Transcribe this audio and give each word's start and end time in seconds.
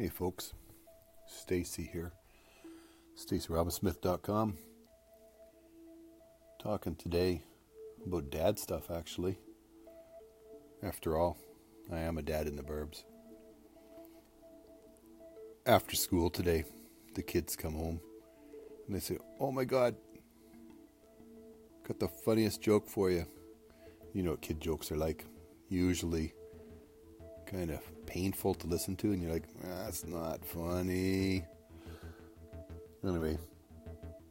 Hey 0.00 0.08
folks, 0.08 0.54
Stacy 1.28 1.90
here. 1.92 2.14
StacyRobinsmith.com. 3.18 4.56
Talking 6.58 6.94
today 6.94 7.42
about 8.06 8.30
dad 8.30 8.58
stuff 8.58 8.90
actually. 8.90 9.36
After 10.82 11.18
all, 11.18 11.36
I 11.92 11.98
am 11.98 12.16
a 12.16 12.22
dad 12.22 12.46
in 12.46 12.56
the 12.56 12.62
burbs. 12.62 13.04
After 15.66 15.94
school 15.94 16.30
today, 16.30 16.64
the 17.14 17.22
kids 17.22 17.54
come 17.54 17.74
home 17.74 18.00
and 18.86 18.96
they 18.96 19.00
say, 19.00 19.18
Oh 19.38 19.52
my 19.52 19.64
god, 19.64 19.96
got 21.86 22.00
the 22.00 22.08
funniest 22.08 22.62
joke 22.62 22.88
for 22.88 23.10
you. 23.10 23.26
You 24.14 24.22
know 24.22 24.30
what 24.30 24.40
kid 24.40 24.62
jokes 24.62 24.90
are 24.90 24.96
like. 24.96 25.26
Usually 25.68 26.32
kind 27.50 27.70
of 27.70 28.06
painful 28.06 28.54
to 28.54 28.66
listen 28.66 28.96
to, 28.96 29.12
and 29.12 29.22
you're 29.22 29.32
like, 29.32 29.48
that's 29.62 30.06
not 30.06 30.44
funny. 30.44 31.44
Anyway, 33.04 33.38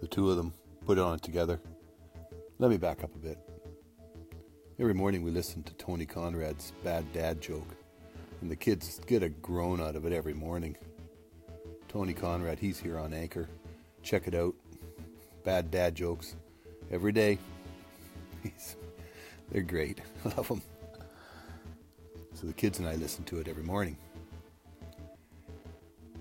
the 0.00 0.06
two 0.06 0.30
of 0.30 0.36
them 0.36 0.52
put 0.86 0.98
it 0.98 1.04
on 1.04 1.18
together. 1.18 1.60
Let 2.58 2.70
me 2.70 2.78
back 2.78 3.04
up 3.04 3.14
a 3.14 3.18
bit. 3.18 3.38
Every 4.78 4.94
morning 4.94 5.22
we 5.22 5.30
listen 5.30 5.62
to 5.64 5.74
Tony 5.74 6.06
Conrad's 6.06 6.72
bad 6.82 7.12
dad 7.12 7.40
joke, 7.40 7.68
and 8.40 8.50
the 8.50 8.56
kids 8.56 9.00
get 9.06 9.22
a 9.22 9.28
groan 9.28 9.80
out 9.80 9.96
of 9.96 10.06
it 10.06 10.12
every 10.12 10.34
morning. 10.34 10.76
Tony 11.88 12.14
Conrad, 12.14 12.58
he's 12.58 12.80
here 12.80 12.98
on 12.98 13.12
Anchor. 13.12 13.48
Check 14.02 14.26
it 14.26 14.34
out. 14.34 14.54
Bad 15.44 15.70
dad 15.70 15.94
jokes 15.94 16.36
every 16.90 17.12
day. 17.12 17.38
He's, 18.42 18.76
they're 19.50 19.62
great. 19.62 20.00
I 20.24 20.28
Love 20.36 20.48
them. 20.48 20.62
So 22.42 22.48
the 22.48 22.54
kids 22.54 22.80
and 22.80 22.88
I 22.88 22.96
listened 22.96 23.28
to 23.28 23.38
it 23.38 23.46
every 23.46 23.62
morning. 23.62 23.96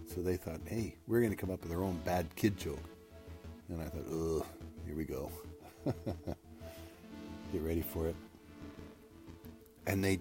So 0.05 0.21
they 0.21 0.37
thought, 0.37 0.59
hey, 0.67 0.95
we're 1.07 1.19
going 1.19 1.31
to 1.31 1.35
come 1.35 1.49
up 1.49 1.63
with 1.63 1.71
our 1.71 1.83
own 1.83 1.99
bad 2.05 2.27
kid 2.35 2.57
joke. 2.57 2.83
And 3.69 3.81
I 3.81 3.85
thought, 3.85 4.05
ugh, 4.07 4.45
here 4.85 4.95
we 4.95 5.03
go. 5.03 5.31
Get 5.85 7.61
ready 7.61 7.81
for 7.81 8.07
it. 8.07 8.15
And 9.87 10.03
they 10.03 10.19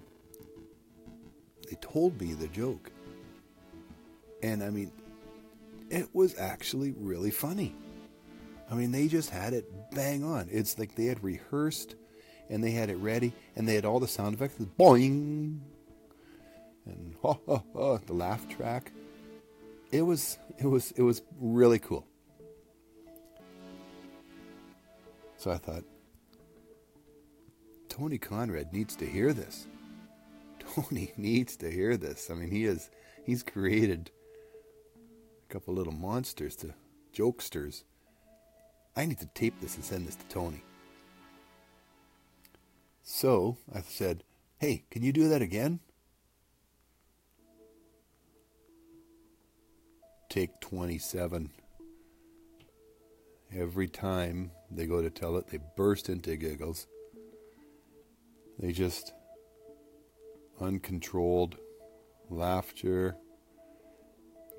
they 1.69 1.77
told 1.83 2.19
me 2.19 2.33
the 2.33 2.48
joke. 2.48 2.91
And 4.42 4.62
I 4.62 4.70
mean, 4.70 4.91
it 5.91 6.08
was 6.14 6.34
actually 6.39 6.94
really 6.96 7.30
funny. 7.30 7.74
I 8.70 8.74
mean, 8.74 8.91
they 8.91 9.06
just 9.06 9.28
had 9.28 9.52
it 9.52 9.70
bang 9.91 10.24
on. 10.24 10.48
It's 10.50 10.78
like 10.78 10.94
they 10.94 11.05
had 11.05 11.22
rehearsed 11.22 11.94
and 12.48 12.64
they 12.64 12.70
had 12.70 12.89
it 12.89 12.96
ready 12.96 13.34
and 13.55 13.69
they 13.69 13.74
had 13.74 13.84
all 13.84 14.00
the 14.00 14.08
sound 14.08 14.34
effects. 14.34 14.55
Boing, 14.78 15.58
and 16.86 17.14
the 17.23 18.12
laugh 18.12 18.48
track. 18.48 18.92
It 19.91 20.03
was 20.03 20.39
it 20.59 20.67
was 20.67 20.92
it 20.92 21.03
was 21.03 21.23
really 21.41 21.78
cool. 21.78 22.06
So 25.36 25.51
I 25.51 25.56
thought 25.56 25.84
Tony 27.89 28.19
Conrad 28.19 28.73
needs 28.73 28.95
to 28.97 29.06
hear 29.06 29.33
this. 29.33 29.67
Tony 30.58 31.12
needs 31.17 31.56
to 31.56 31.70
hear 31.70 31.97
this. 31.97 32.31
I 32.31 32.34
mean, 32.34 32.51
he 32.51 32.64
is 32.64 32.91
he's 33.25 33.42
created 33.42 34.11
a 35.48 35.53
couple 35.53 35.75
little 35.75 35.92
monsters 35.92 36.56
to 36.56 36.75
jokesters. 37.14 37.84
I 38.97 39.06
need 39.06 39.19
to 39.20 39.27
tape 39.27 39.61
this 39.61 39.77
and 39.77 39.84
send 39.84 40.06
this 40.06 40.17
to 40.17 40.25
Tony. 40.27 40.62
So 43.03 43.56
I 43.75 43.81
said, 43.81 44.25
Hey, 44.58 44.84
can 44.91 45.03
you 45.03 45.12
do 45.12 45.28
that 45.28 45.42
again? 45.42 45.81
Take 50.31 50.61
27. 50.61 51.50
Every 53.53 53.89
time 53.89 54.53
they 54.70 54.86
go 54.86 55.03
to 55.03 55.11
tell 55.11 55.36
it, 55.36 55.48
they 55.48 55.58
burst 55.77 56.08
into 56.08 56.36
giggles. 56.36 56.86
They 58.58 58.70
just 58.70 59.13
uncontrolled 60.61 61.57
laughter. 62.30 63.17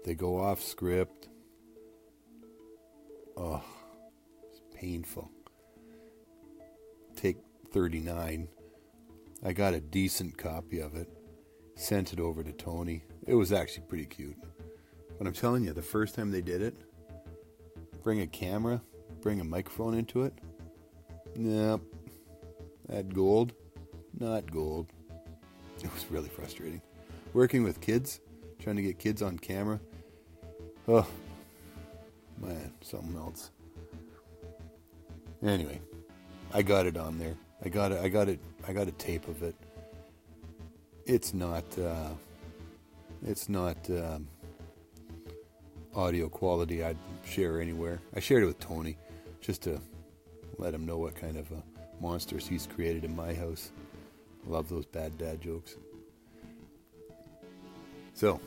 They 0.03 0.13
go 0.13 0.41
off 0.41 0.61
script. 0.61 1.29
Oh, 3.37 3.63
it's 4.49 4.61
painful. 4.75 5.31
Take 7.15 7.37
39. 7.71 8.49
I 9.43 9.53
got 9.53 9.73
a 9.73 9.79
decent 9.79 10.37
copy 10.37 10.79
of 10.79 10.95
it. 10.95 11.07
Sent 11.75 12.11
it 12.11 12.19
over 12.19 12.43
to 12.43 12.51
Tony. 12.51 13.03
It 13.25 13.35
was 13.35 13.53
actually 13.53 13.85
pretty 13.87 14.05
cute. 14.05 14.35
But 15.21 15.27
I'm 15.27 15.33
telling 15.33 15.63
you, 15.63 15.71
the 15.71 15.83
first 15.83 16.15
time 16.15 16.31
they 16.31 16.41
did 16.41 16.63
it, 16.63 16.73
bring 18.01 18.21
a 18.21 18.25
camera, 18.25 18.81
bring 19.21 19.39
a 19.39 19.43
microphone 19.43 19.93
into 19.93 20.23
it. 20.23 20.33
Nope. 21.35 21.83
That 22.89 23.13
gold, 23.13 23.53
not 24.19 24.51
gold. 24.51 24.87
It 25.83 25.93
was 25.93 26.07
really 26.09 26.27
frustrating. 26.27 26.81
Working 27.33 27.63
with 27.63 27.81
kids, 27.81 28.19
trying 28.57 28.77
to 28.77 28.81
get 28.81 28.97
kids 28.97 29.21
on 29.21 29.37
camera. 29.37 29.79
Oh, 30.87 31.07
man, 32.39 32.73
something 32.81 33.15
else. 33.15 33.51
Anyway, 35.43 35.81
I 36.51 36.63
got 36.63 36.87
it 36.87 36.97
on 36.97 37.19
there. 37.19 37.35
I 37.63 37.69
got 37.69 37.91
it. 37.91 37.99
I 37.99 38.09
got 38.09 38.27
it. 38.27 38.39
I 38.67 38.73
got 38.73 38.87
a 38.87 38.91
tape 38.93 39.27
of 39.27 39.43
it. 39.43 39.55
It's 41.05 41.31
not. 41.31 41.65
Uh, 41.77 42.09
it's 43.23 43.49
not. 43.49 43.87
Um, 43.87 44.27
audio 45.95 46.29
quality 46.29 46.83
I'd 46.83 46.97
share 47.25 47.61
anywhere. 47.61 47.99
I 48.15 48.19
shared 48.19 48.43
it 48.43 48.47
with 48.47 48.59
Tony 48.59 48.97
just 49.41 49.61
to 49.63 49.81
let 50.57 50.73
him 50.73 50.85
know 50.85 50.97
what 50.97 51.15
kind 51.15 51.37
of 51.37 51.51
uh, 51.51 51.55
monsters 51.99 52.47
he's 52.47 52.67
created 52.67 53.03
in 53.03 53.15
my 53.15 53.33
house. 53.33 53.71
Love 54.45 54.69
those 54.69 54.85
bad 54.85 55.17
dad 55.17 55.41
jokes. 55.41 55.75
So, 58.13 58.37
do 58.37 58.41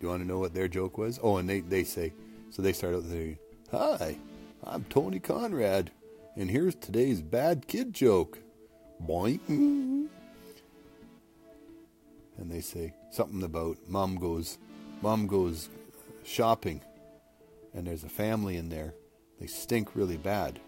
you 0.00 0.08
want 0.08 0.22
to 0.22 0.28
know 0.28 0.38
what 0.38 0.54
their 0.54 0.68
joke 0.68 0.98
was? 0.98 1.18
Oh, 1.22 1.36
and 1.38 1.48
they, 1.48 1.60
they 1.60 1.84
say, 1.84 2.12
so 2.50 2.62
they 2.62 2.72
start 2.72 2.94
out 2.94 3.04
with, 3.04 3.38
Hi, 3.70 4.16
I'm 4.64 4.84
Tony 4.84 5.20
Conrad, 5.20 5.90
and 6.36 6.50
here's 6.50 6.74
today's 6.74 7.20
bad 7.20 7.66
kid 7.66 7.92
joke. 7.92 8.38
Boing. 9.06 9.40
And 9.48 10.10
they 12.50 12.60
say 12.60 12.94
something 13.10 13.42
about 13.42 13.78
mom 13.86 14.16
goes, 14.16 14.58
mom 15.02 15.26
goes 15.26 15.68
shopping 16.24 16.82
and 17.74 17.86
there's 17.86 18.04
a 18.04 18.08
family 18.08 18.56
in 18.56 18.68
there. 18.68 18.94
They 19.38 19.46
stink 19.46 19.94
really 19.94 20.16
bad. 20.16 20.60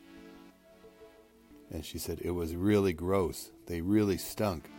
And 1.70 1.84
she 1.84 1.98
said, 1.98 2.20
It 2.22 2.30
was 2.30 2.54
really 2.54 2.92
gross. 2.92 3.50
They 3.66 3.80
really 3.80 4.18
stunk. 4.18 4.70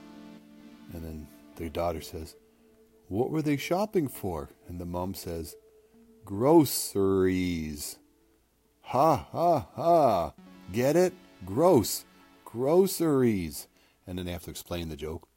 And 0.94 1.04
then 1.04 1.28
the 1.56 1.70
daughter 1.70 2.02
says, 2.02 2.36
What 3.08 3.32
were 3.32 3.42
they 3.42 3.58
shopping 3.58 4.08
for? 4.08 4.50
And 4.68 4.80
the 4.80 4.86
mom 4.86 5.14
says, 5.14 5.56
Groceries. 6.26 7.98
Ha 8.82 9.16
ha 9.32 9.68
ha. 9.76 10.34
Get 10.72 10.96
it? 10.96 11.14
Gross. 11.46 12.06
Groceries. 12.46 13.68
And 14.06 14.18
then 14.18 14.26
they 14.26 14.32
have 14.32 14.44
to 14.44 14.52
explain 14.52 14.90
the 14.90 14.96
joke. 14.96 15.28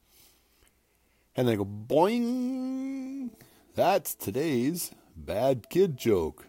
And 1.35 1.47
they 1.47 1.55
go, 1.55 1.65
Boing. 1.65 3.31
That's 3.75 4.15
today's 4.15 4.91
bad 5.15 5.69
kid 5.69 5.97
joke. 5.97 6.47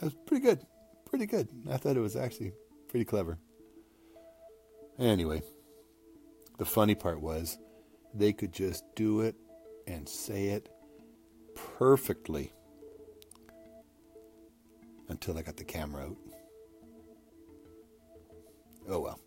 It 0.00 0.04
was 0.04 0.14
pretty 0.26 0.44
good. 0.44 0.64
Pretty 1.06 1.26
good. 1.26 1.48
I 1.70 1.76
thought 1.76 1.96
it 1.96 2.00
was 2.00 2.16
actually 2.16 2.52
pretty 2.88 3.04
clever. 3.04 3.38
Anyway, 4.98 5.42
the 6.58 6.64
funny 6.64 6.94
part 6.94 7.20
was 7.20 7.58
they 8.14 8.32
could 8.32 8.52
just 8.52 8.84
do 8.94 9.20
it 9.20 9.36
and 9.86 10.08
say 10.08 10.48
it 10.48 10.68
perfectly 11.78 12.52
until 15.08 15.36
I 15.38 15.42
got 15.42 15.56
the 15.56 15.64
camera 15.64 16.04
out. 16.04 16.16
Oh 18.88 19.00
well. 19.00 19.20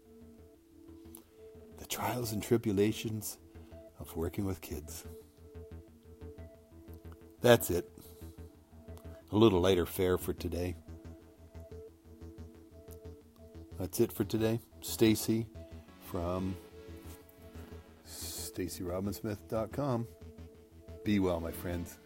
The 1.80 1.86
trials 1.86 2.32
and 2.32 2.42
tribulations 2.42 3.38
of 4.00 4.16
working 4.16 4.46
with 4.46 4.62
kids. 4.62 5.06
That's 7.42 7.72
it 7.72 7.90
a 9.32 9.38
little 9.38 9.62
lighter 9.62 9.86
fare 9.86 10.18
for 10.18 10.34
today. 10.34 10.76
That's 13.80 14.00
it 14.00 14.12
for 14.12 14.24
today. 14.24 14.60
Stacy 14.82 15.48
from 16.12 16.56
stacyrobinsmith.com. 18.08 20.08
Be 21.04 21.20
well, 21.20 21.40
my 21.40 21.52
friends. 21.52 21.98